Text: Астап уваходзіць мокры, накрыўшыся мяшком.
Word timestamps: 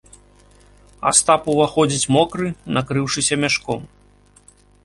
Астап 1.09 1.43
уваходзіць 1.53 2.09
мокры, 2.15 2.47
накрыўшыся 2.79 3.33
мяшком. 3.47 3.81